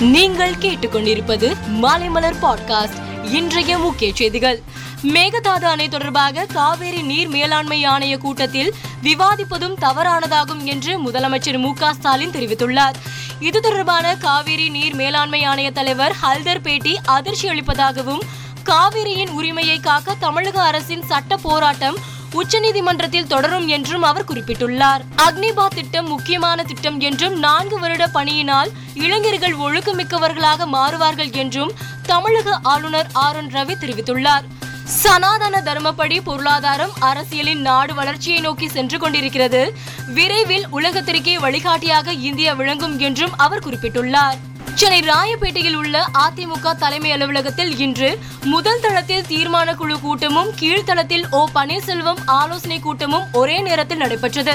[0.00, 3.24] நீங்கள் கேட்டுக்கொண்டிருப்பது மாலைமலர் பாட்காஸ்ட்.
[3.24, 4.62] இன்றைய முக்கிய செய்திகள்.
[5.02, 12.30] மேகதாது அணை தொடர்பாக காவேரி நீர் மேலாண்மை ஆணைய கூட்டத்தில் விவாதிப்பதும் தவறானதாகும் என்று முதலமைச்சர் மு க ஸ்டாலின்
[12.30, 12.94] தெரிவித்துள்ளார்.
[13.40, 18.20] இது தொடர்பான காவிரி நீர் மேலாண்மை ஆணைய தலைவர் ஹல்தர் பேட்டி அதிர்ச்சி அளிப்பதாகவும்
[18.64, 21.96] காவிரியின் உரிமையை காக்க தமிழக அரசின் சட்ட போராட்டம்
[22.34, 25.02] உச்சநீதிமன்றத்தில் தொடரும் என்றும் அவர் குறிப்பிட்டுள்ளார்.
[25.16, 33.36] அக்னிபாத் திட்டம் முக்கியமான திட்டம் என்றும் நான்கு வருட பணியினால் இளைஞர்கள் ஒழுக்கமிக்கவர்களாக மாறுவார்கள் என்றும் தமிழக ஆளுநர் ஆர்
[33.36, 34.42] என் ரவி தெரிவித்துள்ளார்.
[34.84, 39.76] சனாதன தர்மப்படி பொருளாதாரம் அரசியலின் நாடு வளர்ச்சியை நோக்கி சென்று கொண்டிருக்கிறது.
[40.06, 44.38] விரைவில் உலகத்திற்கே வழிகாட்டியாக இந்தியா விளங்கும் என்றும் அவர் குறிப்பிட்டுள்ளார்.
[44.80, 48.08] சென்னை ராயப்பேட்டையில் உள்ள அதிமுக தலைமை அலுவலகத்தில் இன்று
[48.44, 54.54] முதல் தளத்தில் தீர்மான குழு கூட்டமும் கீழ்த்தளத்தில் ஓ பன்னீர்செல்வம் ஆலோசனை கூட்டமும் ஒரே நேரத்தில் நடைபெற்றது.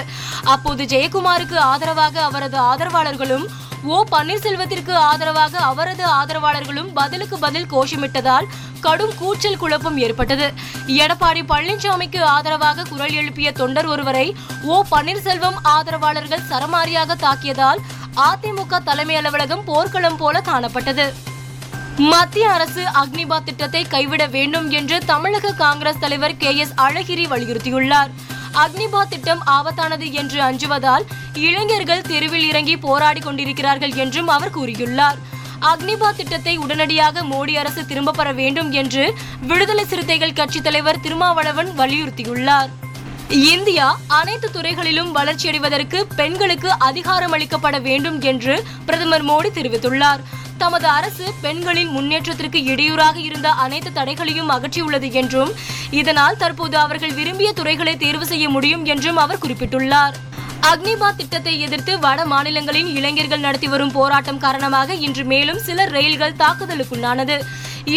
[0.53, 3.45] அப்போது ஜெயக்குமாருக்கு ஆதரவாக அவரது ஆதரவாளர்களும்
[3.95, 8.49] ஓ பன்னீர்செல்வத்திற்கு ஆதரவாக அவரது ஆதரவாளர்களும் பதிலுக்கு பதில் கோஷமிட்டதால்
[8.81, 10.47] கடும் கூச்சல் குழப்பம் ஏற்பட்டது.
[11.03, 14.27] எடப்பாடி பழனிசாமிக்கு ஆதரவாக குரல் எழுப்பிய தொண்டர் ஒருவரை
[14.73, 17.81] ஓ பன்னீர்செல்வம் ஆதரவாளர்கள் சரமாரியாக தாக்கியதால்
[18.15, 21.13] அதிமுக தலைமை அலுவலகம் போர்க்களம் போல காணப்பட்டது.
[21.97, 28.09] மத்திய அரசு அக்னிபாத் திட்டத்தை கைவிட வேண்டும் என்று தமிழக காங்கிரஸ் தலைவர் கே எஸ் அழகிரி வலியுறுத்தியுள்ளார்.
[28.53, 35.17] அக்னிபாத் திட்டம் ஆபத்தானது என்று அஞ்சுவதால் இளைஞர்கள் தெருவில் இறங்கி போராடி கொண்டிருக்கிறார்கள் என்றும் அவர் கூறியுள்ளார்.
[35.61, 42.69] அக்னிபாத் திட்டத்தை உடனடியாக மோடி அரசு திரும்ப பெற வேண்டும் என்று விடுதலை சிறுத்தைகள் கட்சி தலைவர் திருமாவளவன் வலியுறுத்தியுள்ளார்.
[43.29, 50.19] இந்தியா அனைத்து துறைகளிலும் வளர்ச்சியடைவதற்கு பெண்களுக்கு அதிகாரம் அளிக்கப்பட வேண்டும் என்று பிரதமர் மோடி தெரிவித்துள்ளார்.
[50.57, 55.51] தமது அரசு பெண்களின் முன்னேற்றத்திற்கு இடையூறாக இருந்த அனைத்து தடைகளையும் அகற்றியுள்ளது என்றும்
[55.89, 60.15] இதனால் தற்போது அவர்கள் விரும்பிய துறைகளை தேர்வு செய்ய முடியும் என்றும் அவர் குறிப்பிட்டுள்ளார்.
[60.67, 67.35] அக்னிபாத் திட்டத்தை எதிர்த்து வட மாநிலங்களின் இளைஞர்கள் நடத்தி வரும் போராட்டம் காரணமாக இன்று மேலும் சில ரயில்கள் தாக்குதலுக்குள்ளானது.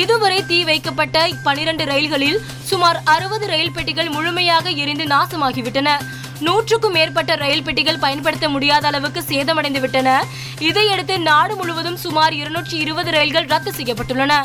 [0.01, 2.39] இதுவரை தீ வைக்கப்பட்ட பனிரண்டு ரயில்களில்
[2.71, 5.97] சுமார் அறுபது ரயில் பெட்டிகள் முழுமையாக எரிந்து நாசமாகிவிட்டன.
[6.41, 10.25] நூற்றுக்கும் மேற்பட்ட ரயில் பெட்டிகள் பயன்படுத்த முடியாத அளவுக்கு சேதமடைந்து விட்டன
[10.59, 14.37] இதையடுத்து நாடு முழுவதும் சுமார் இருநூற்றி இருபது ரயில்கள் ரத்து செய்யப்பட்டுள்ளன.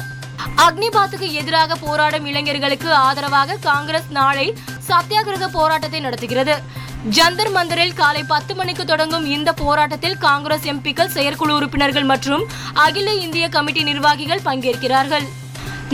[0.66, 4.48] அக்னிபாத்துக்கு எதிராக போராடும் இளைஞர்களுக்கு ஆதரவாக காங்கிரஸ் நாளை
[4.90, 6.58] சத்தியாகிரக போராட்டத்தை நடத்துகிறது.
[7.06, 12.44] ஜந்தர் மந்தரில் காலை பத்து மணிக்கு தொடங்கும் இந்த போராட்டத்தில் காங்கிரஸ் எம்பிக்கள் செயற்குழு உறுப்பினர்கள் மற்றும்
[12.74, 15.28] அகில இந்திய கமிட்டி நிர்வாகிகள் பங்கேற்கிறார்கள்.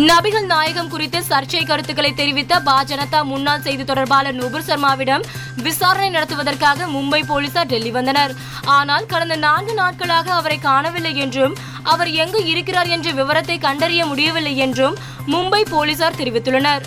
[0.10, 5.28] நபிகள் நாயகம் குறித்து சர்ச்சை கருத்துக்களை தெரிவித்த பாஜனதா முன்னாள் செய்தி தொடர்பாளர் நுபுர் சர்மாவிடம்
[5.68, 8.34] விசாரணை நடத்துவதற்காக மும்பை போலீசார் டெல்லி வந்தனர்.
[8.64, 14.98] ஆனால் கடந்த நான்கு நாட்களாக அவரை காணவில்லை என்றும் அவர் எங்கு இருக்கிறார் என்ற விவரத்தை கண்டறிய முடியவில்லை என்றும்
[15.28, 16.86] மும்பை போலீசார் தெரிவித்துள்ளனர்.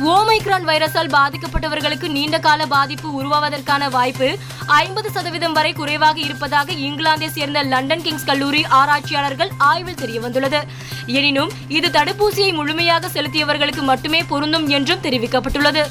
[0.00, 7.62] ஓமைக்ரான் வைரஸால் பாதிக்கப்பட்டவர்களுக்கு நீண்ட கால பாதிப்பு உருவாவதற்கான வாய்ப்பு ஐம்பது சதவீதம் வரை குறைவாக இருப்பதாக இங்கிலாந்தை சேர்ந்த
[7.62, 10.60] லண்டன் கிங்ஸ் கல்லூரி ஆராய்ச்சியாளர்கள் ஆய்வில் தெரியவந்துள்ளது
[11.06, 15.84] எனினும் இது தடுப்பூசியை முழுமையாக செலுத்தியவர்களுக்கு மட்டுமே பொருந்தும் என்றும் தெரிவிக்கப்பட்டுள்ளது.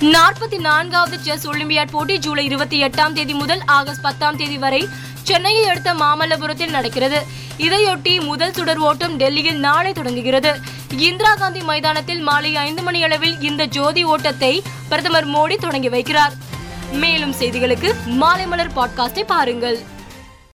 [0.00, 4.88] நாற்பத்தி நான்காவது செஸ் ஒலிம்பியாட் போட்டி ஜூலை இருபத்தி எட்டாம் தேதி முதல் ஆகஸ்ட் பத்தாம் தேதி வரை
[5.22, 7.26] சென்னையை அடுத்த மாமல்லபுரத்தில் நடக்கிறது.
[7.66, 10.52] இதையொட்டி முதல் சுடர் ஓட்டம் டெல்லியில் நாளை தொடங்குகிறது.
[10.96, 16.34] இந்திரா காந்தி மைதானத்தில் மாலை ஐந்து மணி அளவில் இந்த ஜோதி ஓட்டத்தை பிரதமர் மோடி தொடங்கி வைக்கிறார்.
[16.92, 19.78] மேலும் செய்திகளுக்கு மாலை மலர் பாட்காஸ்டை பாருங்கள்.